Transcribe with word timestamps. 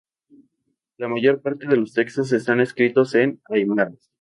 La 0.97 1.07
mayor 1.07 1.43
parte 1.43 1.67
de 1.67 1.77
los 1.77 1.93
textos 1.93 2.31
están 2.33 2.59
escritos 2.59 3.13
en 3.13 3.39
Aymara. 3.51 3.91